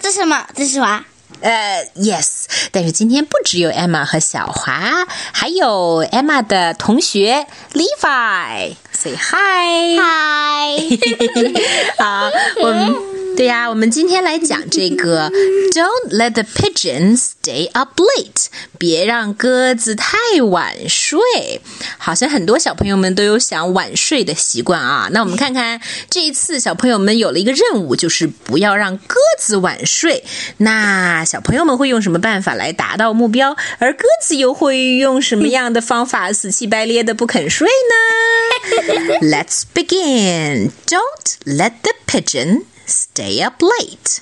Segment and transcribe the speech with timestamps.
[0.00, 0.46] 这什么？
[0.54, 1.04] 这是什么？
[1.40, 2.44] 呃，yes。
[2.72, 8.74] 但是今天不只有 Emma 和小华，还有 Emma 的同学 Levi。
[8.92, 10.00] say hi，hi。
[11.98, 12.30] 好，
[12.62, 13.15] 我们。
[13.36, 15.30] 对呀、我们今天来讲这个
[15.72, 18.46] Don't let the pigeons stay up late，
[18.78, 21.20] 别让鸽子太晚睡。
[21.98, 25.08] 好像很多小朋友们都有想晚睡的习惯啊。
[25.12, 30.24] 那我们看看这一次小朋友们有了一个任务，就是不要让鸽子晚睡。
[30.56, 33.54] 那小朋友们会用什么办法来达到目标？
[33.78, 39.18] 而鸽子又会用什么样的方法死气白咧的不肯睡呢？
[39.20, 40.70] Let's begin.
[40.86, 44.19] Don't let the pigeon stay up late.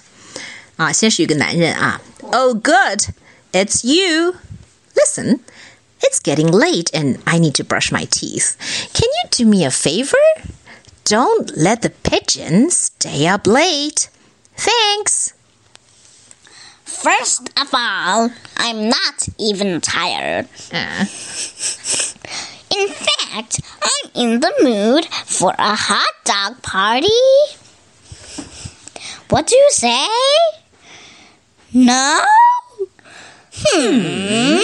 [0.78, 2.02] 啊，先是有个男人啊，
[2.32, 3.10] Oh good,
[3.52, 4.36] it's you.
[4.96, 5.40] Listen,
[6.02, 8.56] it's getting late and I need to brush my teeth.
[8.94, 10.18] Can you do me a favor?
[11.06, 14.10] Don't let the pigeon stay up late.
[14.56, 15.34] Thanks.
[16.86, 20.48] First of all, I'm not even tired.
[20.72, 21.08] 啊
[22.72, 27.08] In fact, I'm in the mood for a hot dog party.
[29.35, 30.07] What do you say?
[31.73, 32.23] No?
[33.53, 34.59] Hmm.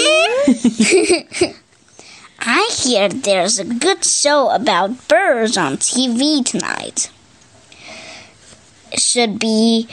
[2.38, 7.10] I hear there's a good show about birds on TV tonight.
[8.96, 9.88] Should be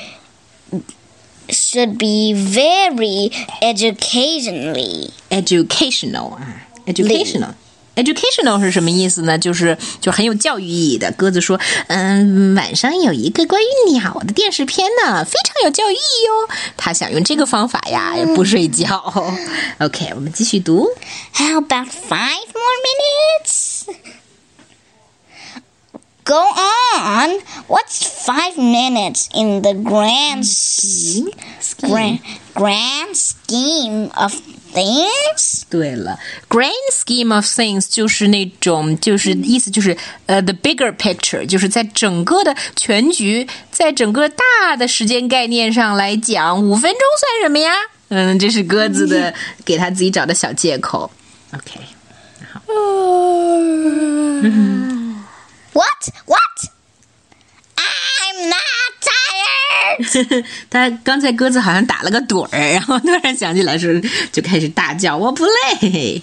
[1.49, 3.31] should be very
[3.63, 5.09] educationally.
[5.31, 7.55] educational 啊，educational。
[7.96, 9.38] educational 是什么意思呢？
[9.38, 11.12] 就是就很有教育意义的。
[11.12, 16.48] 鸽子说：“嗯，晚上有一个关于鸟的电视片呢，非常有教育意义哦。
[16.76, 18.96] 他想用这个方法呀，不睡觉。
[19.78, 20.88] OK，我们继续读。
[21.34, 23.84] How about five more minutes?
[26.24, 27.40] Go on.
[27.66, 31.24] What's five minutes in the grand, s-
[31.80, 32.20] grand,
[32.54, 34.32] grand scheme of
[34.76, 35.62] things?
[35.68, 39.96] 对了，grand scheme of things 就是那种，就是意思就是
[40.26, 47.72] 呃、t h e bigger picture，就是在整个的全局，在整个大的时间概念上来讲，五分钟算什么呀？
[48.08, 49.32] 嗯，这是鸽子的
[49.64, 51.10] 给他自己找的小借口。
[51.54, 51.80] OK，
[55.72, 56.08] What?
[56.26, 56.45] What?
[60.70, 64.02] 他刚才鸽子好像打了个盹儿，然后突然想起来时
[64.32, 66.22] 就开始大叫：“我不累。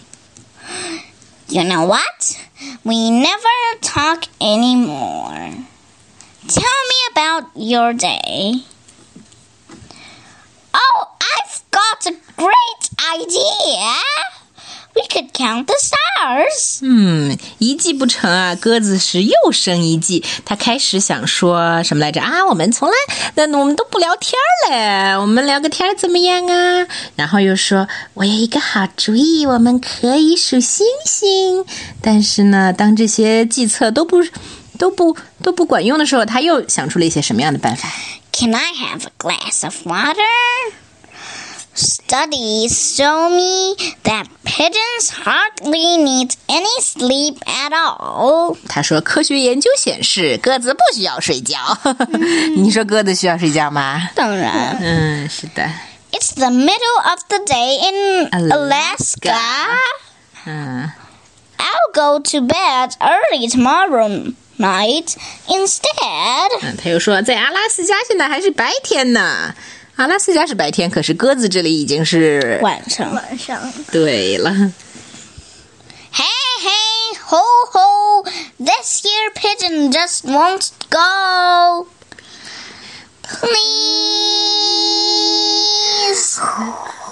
[1.48, 2.36] You know what?
[2.84, 5.66] We never talk anymore.
[6.48, 8.64] Tell me about your day.
[10.74, 13.96] Oh, I've got a great idea.
[14.95, 16.79] We could count the stars.
[16.83, 20.25] ”嗯，一计不成啊，鸽子是又生一计。
[20.45, 22.47] 他开始想说什么来着啊？
[22.49, 22.95] 我们从来
[23.35, 26.87] 那我们都不聊天儿嘞，我们聊个天儿怎么样啊？
[27.17, 31.65] 然后又说我有一个好主意，我们可以数星星。
[32.01, 34.25] 但是呢，当这些计策都不
[34.79, 37.89] 都不都不管用的时候，他又想出了一些什么样的办法
[38.33, 40.84] ？Can I have a glass of water?
[41.77, 43.75] Studies show me
[44.05, 48.57] that pigeons hardly need any sleep at all.
[48.69, 51.59] 他说：“科学研究显示，鸽子不需要睡觉。
[52.57, 54.09] 你说鸽子需要睡觉吗？
[54.15, 54.79] 当然。
[54.81, 55.69] 嗯，是的。
[56.13, 59.37] It's the middle of the day in Alaska.
[60.47, 60.93] 嗯
[61.59, 65.17] I'll go to bed early tomorrow night
[65.49, 66.51] instead.
[66.63, 69.55] 嗯，他又说，在阿拉斯加现在还是白天呢。
[69.97, 73.15] 阿拉斯加是白天，可是鸽子这里已经是晚上。
[73.15, 74.51] 晚上对了。
[74.51, 76.25] Hey,
[76.63, 77.39] hey, ho,
[77.73, 78.25] ho!
[78.59, 81.87] This year pigeon just won't go.
[83.23, 83.55] Please.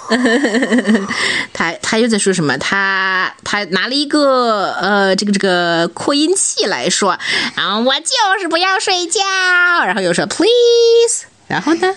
[1.53, 2.57] 他他又在说什么？
[2.57, 7.17] 他他拿了一个呃，这个这个扩音器来说，
[7.55, 9.21] 然后我就是不要睡觉，
[9.85, 11.95] 然后又说 please，然后呢？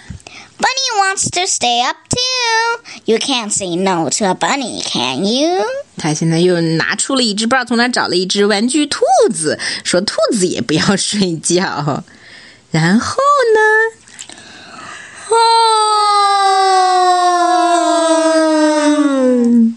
[0.58, 2.82] Bunny wants to stay up too.
[3.06, 5.66] You can't say no to a bunny, can you?
[5.98, 9.04] 他现在又拿出了一只，不知道从哪找了一只玩具兔
[9.34, 12.04] 子，说兔子也不要睡觉。
[12.72, 13.18] 然后
[13.56, 13.60] 呢？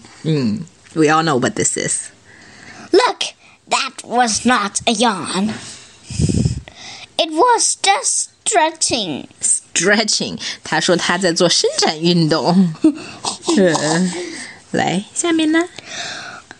[0.23, 2.09] 嗯，We all know what this is.
[2.91, 3.33] Look,
[3.69, 5.53] that was not a yawn.
[7.17, 9.25] It was just stretching.
[9.41, 12.73] Stretching，他说他在做伸展运动。
[13.57, 14.11] 呃
[14.71, 15.69] 来，下面呢？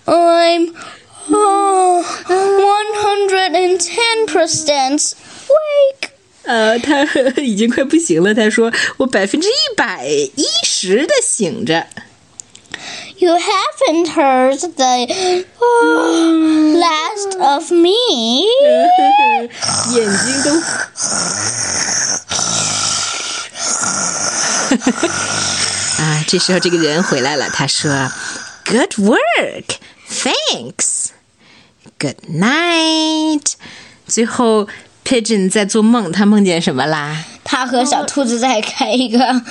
[0.05, 0.73] I'm
[1.29, 5.13] uh, 110%
[5.47, 6.09] awake.
[6.43, 7.03] 呃，他
[7.41, 8.33] 已经快不行了。
[8.33, 11.87] 他说：“我百分之一百一十的醒着。”
[13.17, 15.07] You haven't heard the
[15.59, 17.95] uh, last of me.
[19.93, 20.49] 眼睛都
[26.00, 26.24] 啊！
[26.26, 27.90] 这时候这个人回来了，他说
[28.64, 29.64] ：“Good work,
[30.08, 31.08] thanks.
[31.98, 33.52] Good night.”
[34.06, 34.68] 最后
[35.04, 37.24] ，Pigeon 在做梦，他梦见什么啦？
[37.44, 39.42] 他和小兔子在开一个啊，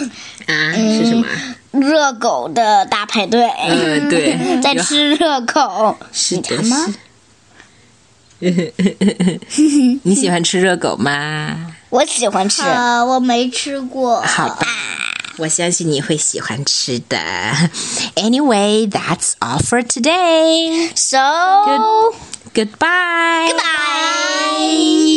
[0.76, 1.26] 是什么？
[1.72, 3.48] 热狗的大排队。
[3.48, 5.98] 嗯，对， 在吃热狗。
[6.12, 6.94] 是的，你馋吗？
[10.04, 11.76] 你喜欢吃热狗吗？
[11.90, 12.62] 我喜欢吃。
[12.64, 14.22] 啊，我没吃过。
[14.22, 14.66] 好吧，
[15.39, 17.19] 我相信你会喜欢吃的。
[18.17, 20.91] Anyway, that's all for today.
[20.95, 21.19] So
[22.55, 23.51] Goodbye.
[23.51, 25.08] Goodbye.